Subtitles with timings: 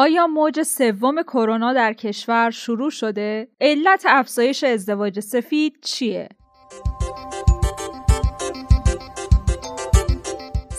[0.00, 6.28] آیا موج سوم کرونا در کشور شروع شده؟ علت افزایش ازدواج سفید چیه؟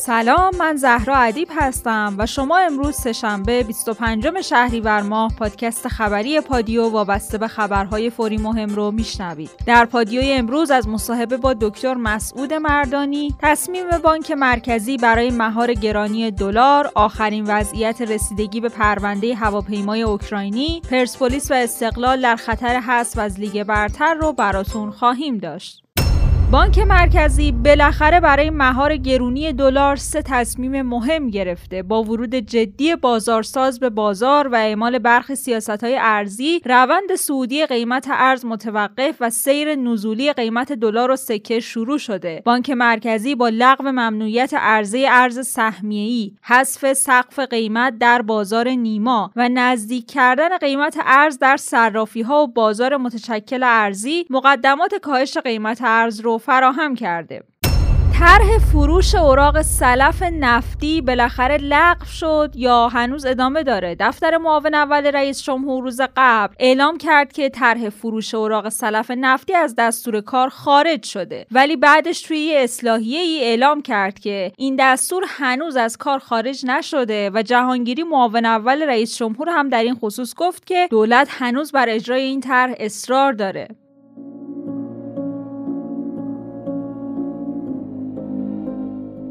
[0.05, 6.89] سلام من زهرا ادیب هستم و شما امروز سهشنبه 25 شهریور ماه پادکست خبری پادیو
[6.89, 9.49] وابسته به خبرهای فوری مهم رو میشنوید.
[9.65, 16.31] در پادیوی امروز از مصاحبه با دکتر مسعود مردانی تصمیم بانک مرکزی برای مهار گرانی
[16.31, 23.39] دلار، آخرین وضعیت رسیدگی به پرونده هواپیمای اوکراینی، پرسپولیس و استقلال در خطر حذف از
[23.39, 25.80] لیگ برتر رو براتون خواهیم داشت.
[26.51, 31.83] بانک مرکزی بالاخره برای مهار گرونی دلار سه تصمیم مهم گرفته.
[31.83, 35.33] با ورود جدی بازارساز به بازار و اعمال برخی
[35.81, 41.97] های ارزی روند سعودی قیمت ارز متوقف و سیر نزولی قیمت دلار و سکه شروع
[41.97, 42.41] شده.
[42.45, 49.49] بانک مرکزی با لغو ممنوعیت ارزی ارز سهمیه‌ای حذف سقف قیمت در بازار نیما و
[49.49, 56.19] نزدیک کردن قیمت ارز در صرافی ها و بازار متشکل ارزی مقدمات کاهش قیمت ارز
[56.19, 57.43] رو فراهم کرده.
[58.21, 63.95] طرح فروش اوراق سلف نفتی بالاخره لغو شد یا هنوز ادامه داره.
[63.99, 69.53] دفتر معاون اول رئیس جمهور روز قبل اعلام کرد که طرح فروش اوراق سلف نفتی
[69.53, 71.45] از دستور کار خارج شده.
[71.51, 77.31] ولی بعدش توی اصلاحیه ای اعلام کرد که این دستور هنوز از کار خارج نشده
[77.33, 81.89] و جهانگیری معاون اول رئیس جمهور هم در این خصوص گفت که دولت هنوز بر
[81.89, 83.67] اجرای این طرح اصرار داره.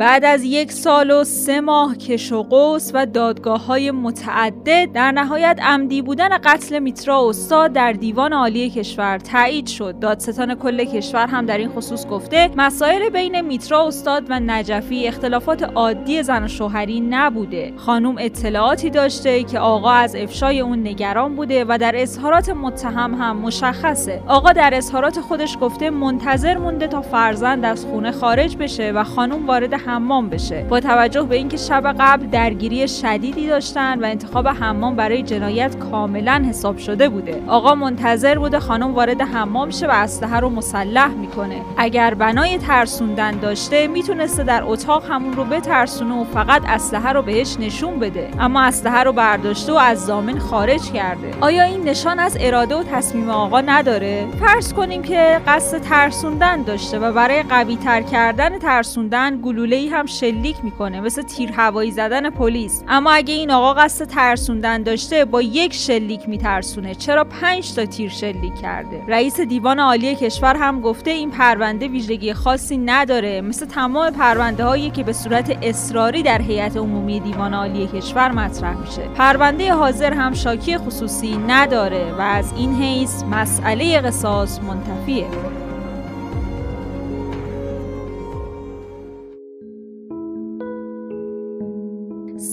[0.00, 5.12] بعد از یک سال و سه ماه کش و قوس و دادگاه های متعدد در
[5.12, 9.98] نهایت عمدی بودن قتل میترا استاد در دیوان عالی کشور تایید شد.
[9.98, 15.62] دادستان کل کشور هم در این خصوص گفته مسائل بین میترا استاد و نجفی اختلافات
[15.62, 17.72] عادی زن و شوهری نبوده.
[17.76, 23.36] خانوم اطلاعاتی داشته که آقا از افشای اون نگران بوده و در اظهارات متهم هم
[23.36, 24.22] مشخصه.
[24.26, 29.46] آقا در اظهارات خودش گفته منتظر مونده تا فرزند از خونه خارج بشه و خانوم
[29.46, 30.66] وارد حمام بشه.
[30.68, 36.44] با توجه به اینکه شب قبل درگیری شدیدی داشتن و انتخاب حمام برای جنایت کاملا
[36.48, 37.42] حساب شده بوده.
[37.46, 41.62] آقا منتظر بوده خانم وارد حمام شه و اسلحه رو مسلح می‌کنه.
[41.76, 47.56] اگر بنای ترسوندن داشته می‌تونسته در اتاق همون رو بترسونه و فقط اسلحه رو بهش
[47.60, 48.28] نشون بده.
[48.40, 51.30] اما اسلحه رو برداشته و از زامن خارج کرده.
[51.40, 56.98] آیا این نشان از اراده و تصمیم آقا نداره؟ فرض کنیم که قصد ترسوندن داشته
[56.98, 62.30] و برای قوی تر کردن ترسوندن گلوله ای هم شلیک می‌کنه مثل تیر هوایی زدن
[62.30, 62.84] پلیس.
[62.88, 66.94] اما اگه این آقا قصد ترسوندن داشته با یک شلیک میترسونه.
[66.94, 72.34] چرا پنج تا تیر شلیک کرده؟ رئیس دیوان عالی کشور هم گفته این پرونده ویژگی
[72.34, 73.40] خاصی نداره.
[73.40, 78.80] مثل تمام پرونده هایی که به صورت اصراری در هیئت عمومی دیوان عالی کشور مطرح
[78.80, 79.02] میشه.
[79.02, 85.26] پرونده حاضر هم شاکی خصوصی نداره و از این حیث مسئله قصاص منتفیه.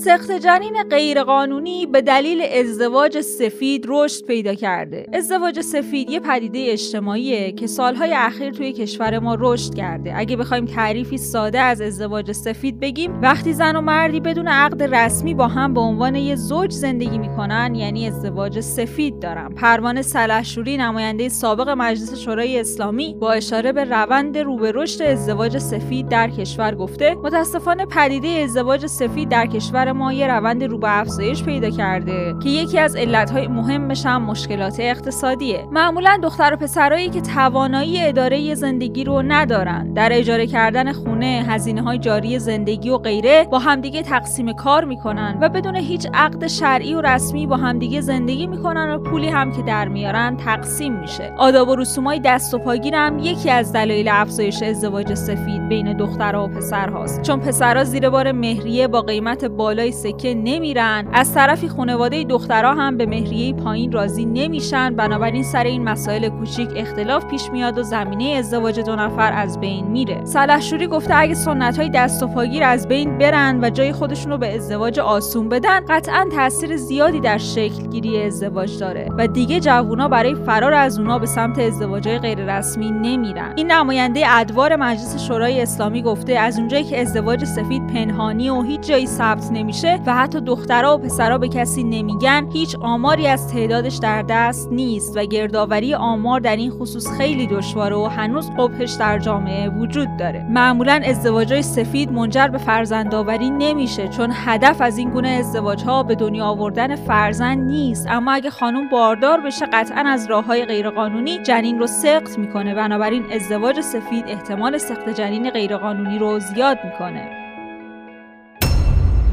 [0.07, 5.05] سخت جنین غیرقانونی به دلیل ازدواج سفید رشد پیدا کرده.
[5.13, 10.13] ازدواج سفید یه پدیده اجتماعیه که سالهای اخیر توی کشور ما رشد کرده.
[10.15, 15.33] اگه بخوایم تعریفی ساده از ازدواج سفید بگیم، وقتی زن و مردی بدون عقد رسمی
[15.33, 19.49] با هم به عنوان یه زوج زندگی می‌کنن، یعنی ازدواج سفید دارن.
[19.55, 25.57] پروانه سلحشوری نماینده سابق مجلس شورای اسلامی با اشاره به روند رو به رشد ازدواج
[25.57, 30.99] سفید در کشور گفته، متاسفانه پدیده ازدواج سفید در کشور ما یه روند رو به
[30.99, 35.67] افزایش پیدا کرده که یکی از علتهای مهمش هم مشکلات اقتصادیه.
[35.71, 41.81] معمولا دختر و پسرایی که توانایی اداره زندگی رو ندارن در اجاره کردن خونه هزینه
[41.81, 46.93] های جاری زندگی و غیره با همدیگه تقسیم کار می‌کنن و بدون هیچ عقد شرعی
[46.93, 51.33] و رسمی با همدیگه زندگی می‌کنن و پولی هم که در میارن تقسیم میشه.
[51.37, 56.45] آداب و رسومای دست و پاگیر هم یکی از دلایل افزایش ازدواج سفید بین دخترها
[56.45, 57.21] و پسرهاست.
[57.21, 61.07] چون پسرها زیر بار مهریه با قیمت بالای سکه نمیرن.
[61.13, 64.95] از طرفی خانواده دخترها هم به مهریه پایین راضی نمیشن.
[64.95, 69.87] بنابراین سر این مسائل کوچیک اختلاف پیش میاد و زمینه ازدواج دو نفر از بین
[69.87, 70.25] میره.
[70.25, 74.37] سلحشوری گفته اگه سنت های دست و پاگیر از بین برن و جای خودشون رو
[74.37, 80.07] به ازدواج آسون بدن قطعا تاثیر زیادی در شکل گیری ازدواج داره و دیگه جوونا
[80.07, 83.53] برای فرار از اونا به سمت ازدواجهای غیر رسمی نمیرن.
[83.55, 88.81] این نماینده ادوار مجلس شورای اسلامی گفته از اونجایی که ازدواج سفید پنهانی و هیچ
[88.81, 93.53] جایی ثبت نمی نمیشه و حتی دخترها و پسرها به کسی نمیگن هیچ آماری از
[93.53, 98.91] تعدادش در دست نیست و گردآوری آمار در این خصوص خیلی دشواره و هنوز قبهش
[98.91, 100.45] در جامعه وجود داره.
[100.49, 106.15] معمولا ازدواجهای سفید منجر به فرزندآوری نمیشه چون هدف از این گونه ازدواج ها به
[106.15, 108.07] دنیا آوردن فرزند نیست.
[108.09, 112.75] اما اگه خانم باردار بشه قطعا از راه های غیرقانونی جنین رو سقط می‌کنه.
[112.75, 117.36] بنابراین ازدواج سفید احتمال سقط جنین غیرقانونی رو زیاد می‌کنه.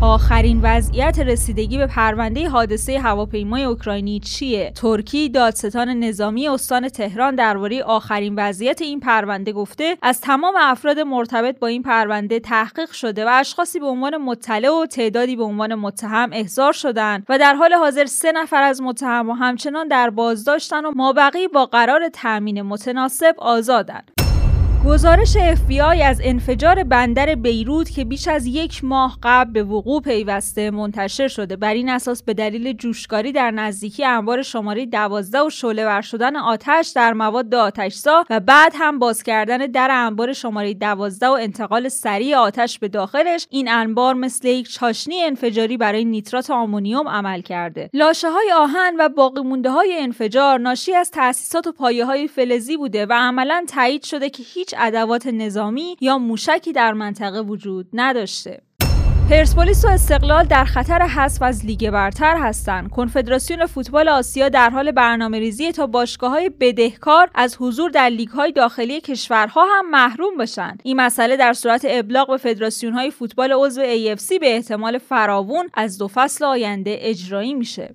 [0.04, 7.82] آخرین وضعیت رسیدگی به پرونده حادثه هواپیمای اوکراینی چیه؟ ترکی دادستان نظامی استان تهران درباره
[7.82, 13.28] آخرین وضعیت این پرونده گفته از تمام افراد مرتبط با این پرونده تحقیق شده و
[13.32, 18.04] اشخاصی به عنوان مطلع و تعدادی به عنوان متهم احضار شدند و در حال حاضر
[18.04, 24.23] سه نفر از متهم و همچنان در بازداشتن و مابقی با قرار تأمین متناسب آزادند.
[24.86, 30.70] گزارش FBI از انفجار بندر بیروت که بیش از یک ماه قبل به وقوع پیوسته
[30.70, 31.56] منتشر شده.
[31.56, 36.36] بر این اساس به دلیل جوشکاری در نزدیکی انبار شماره 12 و شعله ور شدن
[36.36, 41.88] آتش در مواد آتشزا و بعد هم باز کردن در انبار شماره 12 و انتقال
[41.88, 47.90] سریع آتش به داخلش این انبار مثل یک چاشنی انفجاری برای نیترات آمونیوم عمل کرده.
[47.92, 52.76] لاشه های آهن و باقی مونده های انفجار ناشی از تأسیسات و پایه های فلزی
[52.76, 58.62] بوده و عملا تایید شده که هیچ ادوات نظامی یا موشکی در منطقه وجود نداشته.
[59.30, 62.90] پرسپولیس و استقلال در خطر حذف از لیگ برتر هستند.
[62.90, 68.28] کنفدراسیون فوتبال آسیا در حال برنامه ریزی تا باشگاه های بدهکار از حضور در لیگ
[68.28, 70.78] های داخلی کشورها هم محروم بشن.
[70.82, 75.98] این مسئله در صورت ابلاغ به فدراسیون های فوتبال عضو AFC به احتمال فراوون از
[75.98, 77.94] دو فصل آینده اجرایی میشه.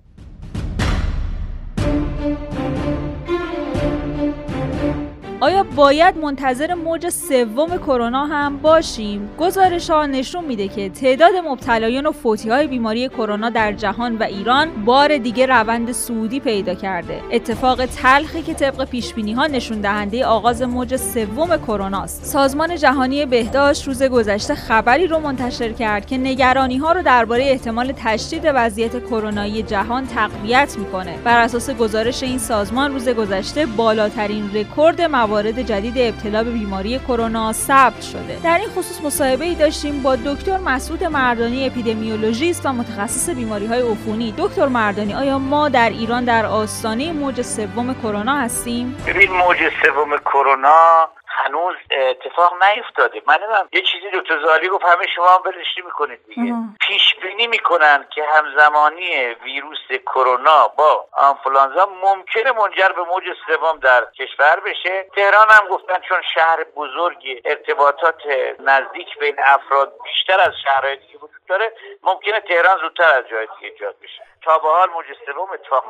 [5.42, 12.06] آیا باید منتظر موج سوم کرونا هم باشیم؟ گزارش ها نشون میده که تعداد مبتلایان
[12.06, 17.22] و فوتی های بیماری کرونا در جهان و ایران بار دیگه روند سعودی پیدا کرده.
[17.32, 22.26] اتفاق تلخی که طبق پیش بینی ها نشون دهنده آغاز موج سوم کرونا است.
[22.26, 27.94] سازمان جهانی بهداشت روز گذشته خبری رو منتشر کرد که نگرانی ها رو درباره احتمال
[27.96, 31.18] تشدید وضعیت کرونایی جهان تقویت می‌کنه.
[31.24, 37.54] بر اساس گزارش این سازمان روز گذشته بالاترین رکورد موارد جدید ابتلا به بیماری کرونا
[37.54, 38.40] ثبت شده.
[38.44, 43.82] در این خصوص مصاحبه ای داشتیم با دکتر مسعود مردانی اپیدمیولوژیست و متخصص بیماری های
[43.82, 44.34] عفونی.
[44.38, 50.18] دکتر مردانی آیا ما در ایران در آستانه موج سوم کرونا هستیم؟ ببین موج سوم
[50.18, 51.10] کرونا
[51.50, 53.22] هنوز اتفاق نیفتاده.
[53.26, 53.40] من
[53.72, 56.54] یه چیزی دکتر زالی گفت همه شما هم برشتی می‌کنید دیگه.
[56.82, 64.06] پیش بینی می‌کنن که همزمانی ویروس کرونا با آنفولانزا ممکنه منجر به موج سوم در
[64.06, 65.04] کشور بشه.
[65.16, 68.22] تهران هم گفتن چون شهر بزرگی ارتباطات
[68.60, 71.74] نزدیک بین افراد بیشتر از شهرهای دیگه وجود داره
[72.04, 74.24] ممکنه تهران زودتر از جای دیگه ایجاد بشه.
[74.44, 75.84] تا به حال موج سوم اتفاق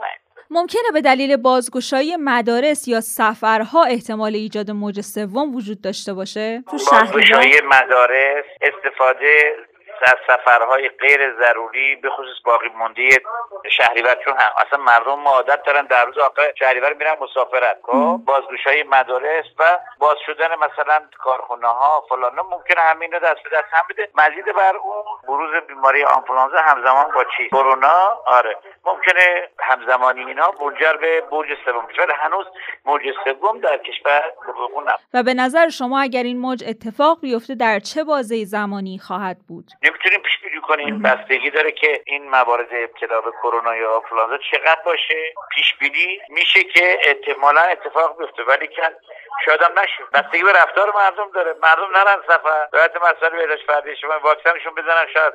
[0.52, 6.78] ممکنه به دلیل بازگشایی مدارس یا سفرها احتمال ایجاد موج سوم وجود داشته باشه؟ تو
[6.92, 9.56] بازگشایی مدارس استفاده
[10.02, 13.10] از سفرهای غیر ضروری به خصوص باقی مونده
[13.72, 14.52] شهریور چون هم.
[14.68, 17.78] اصلا مردم عادت دارن در روز آخر شهریور میرن مسافرت.
[17.84, 18.22] خب
[18.66, 19.64] های مدارس و
[20.00, 24.10] باز شدن مثلا کارخونه ها فلان ممکنه همین رو دست به دست هم بده.
[24.16, 28.58] مزید بر اون بروز بیماری آنفولانزا همزمان با چی؟ کرونا؟ آره.
[28.86, 32.02] ممکنه همزمانی اینا منجر به موج سوم بشه.
[32.02, 32.46] ولی هنوز
[32.86, 34.24] موج سوم در کشور
[35.14, 39.66] و به نظر شما اگر این موج اتفاق بیفته در چه بازه زمانی خواهد بود؟
[39.90, 41.02] نمی‌تونیم پیش بینی کنیم.
[41.02, 45.34] بستگی داره که این موارد ابتلا به کرونا یا آنفولانزا چقدر باشه.
[45.52, 48.82] پیش بینی میشه که احتمالا اتفاق بیفته ولی که
[49.46, 50.04] شاید هم نشه.
[50.14, 51.56] بستگی به رفتار مردم داره.
[51.64, 52.68] مردم نرن سفر.
[52.74, 55.34] باید مسئله بهداشت فردی شما واکسنشون بزنن شاید.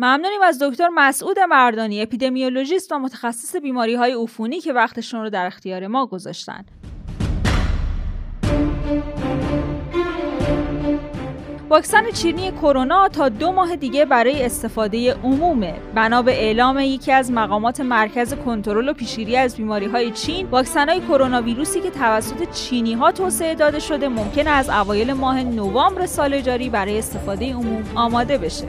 [0.00, 5.46] ممنونیم از دکتر مسعود مردانی اپیدمیولوژیست و متخصص بیماری های عفونی که وقتشون رو در
[5.46, 6.64] اختیار ما گذاشتن.
[11.72, 15.74] واکسن چینی کرونا تا دو ماه دیگه برای استفاده عمومه.
[15.94, 20.88] بنا به اعلام یکی از مقامات مرکز کنترل و پیشگیری از بیماری های چین واکسن
[20.88, 26.06] های کرونا ویروسی که توسط چینی ها توسعه داده شده ممکن از اوایل ماه نوامبر
[26.06, 28.68] سال جاری برای استفاده عموم آماده بشه.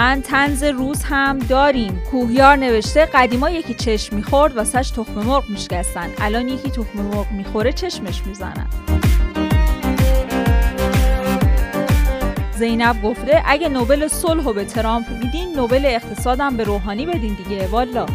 [0.00, 2.02] چند تنز روز هم داریم.
[2.10, 6.08] کوهیار نوشته قدیما یکی چشم می‌خورد واسش تخم مرغ میشکستن.
[6.18, 8.66] الان یکی تخم مرغ می‌خوره چشمش می‌زنن.
[12.58, 18.06] زینب گفته اگه نوبل صلح به ترامپ میدین نوبل اقتصادم به روحانی بدین دیگه والا.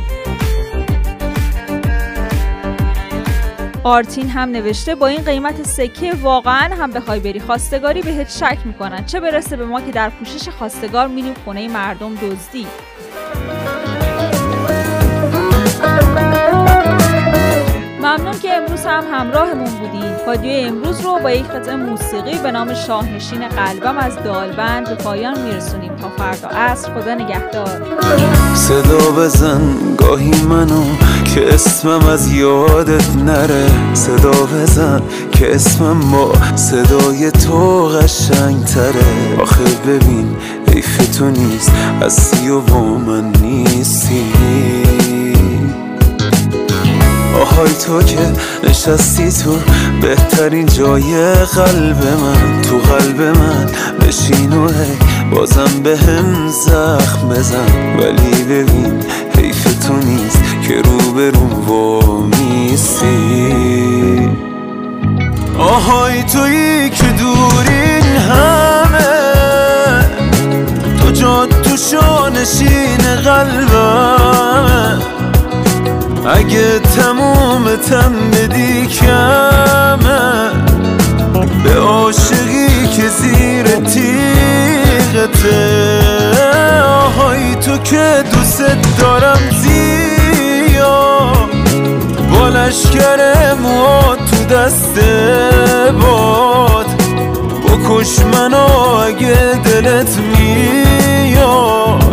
[3.85, 9.05] آرتین هم نوشته با این قیمت سکه واقعا هم بخوای بری خواستگاری بهت شک می‌کنن.
[9.05, 12.67] چه برسه به ما که در پوشش خواستگار میریم خونه مردم دزدی.
[18.17, 20.17] ممنون که امروز هم همراهمون بودید.
[20.25, 25.41] پادیو امروز رو با یک قطعه موسیقی به نام شاهنشین قلبم از دالبند به پایان
[25.41, 26.93] میرسونیم تا فردا عصر.
[26.93, 27.81] خدا نگهدار.
[28.53, 29.62] صدا بزن
[29.98, 30.84] گاهی منو
[31.36, 33.65] که اسمم از یادت نره.
[33.93, 40.36] صدا بزن که اسمم با صدای تو قشنگ تره آخه ببین
[40.74, 41.72] حیف تو نیست
[42.07, 44.25] سی و با من نیستی.
[47.41, 48.19] آهای تو که
[48.63, 49.57] نشستی تو
[50.01, 53.65] بهترین جای قلب من تو قلب من
[54.01, 54.97] بشین و هی
[55.31, 57.97] بازم به هم زخم بزن.
[57.99, 59.03] ولی ببین
[59.37, 63.55] حیف تو نیست که رو به رو میستی
[65.59, 69.15] آهای تویی که دورین همه
[70.99, 74.54] تو جاد تو شانشین قلبم.
[76.45, 80.51] اگه تموم تم بدی کمه.
[81.63, 85.49] به عاشقی که زیر تیغته.
[86.85, 88.63] آهای تو که دوست
[88.99, 91.49] دارم زیاد
[92.31, 94.99] با لشکر موها تو دست
[96.01, 96.85] باد.
[97.67, 98.67] بکش منو
[99.07, 102.05] اگه دلت میاد.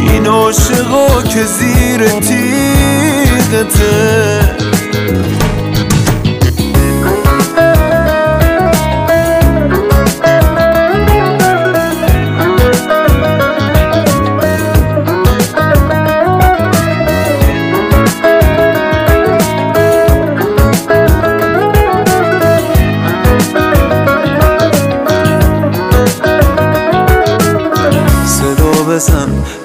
[0.00, 2.08] این عاشقا که زیر
[3.52, 4.62] تیغته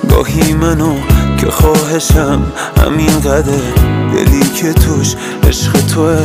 [0.09, 0.95] گاهی منو
[1.39, 2.41] که خواهشم
[2.97, 3.61] همین قده
[4.13, 5.15] دلی که توش
[5.47, 6.19] عشق توه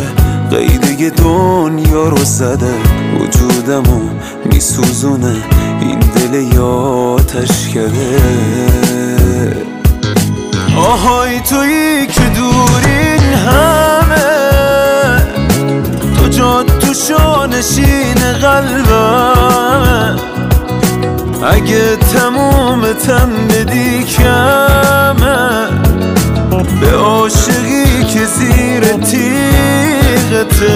[0.51, 2.75] قیده دنیا رو زده.
[3.21, 4.01] وجودمو
[4.45, 5.35] میسوزونه
[5.81, 8.19] این دل یاتش کرده.
[10.77, 14.33] آهای تویی که دورین همه
[16.17, 20.17] تو جاد تو شانشین قلبم
[21.43, 25.92] اگه تموم تم بدی کمه.
[26.81, 30.73] به عاشقی که زیر تیغته.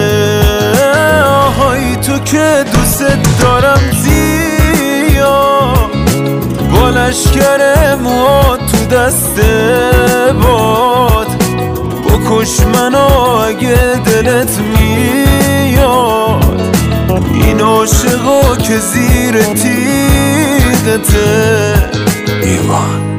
[1.26, 3.04] آهای تو که دوست
[3.40, 5.90] دارم زیاد
[6.72, 9.40] با لشکر موها تو دست
[10.42, 11.26] باد.
[12.08, 13.08] بکش منو
[13.48, 16.60] اگه دلت میاد.
[17.34, 21.18] این عاشقا که زیر تیغته.
[22.42, 23.15] ایوان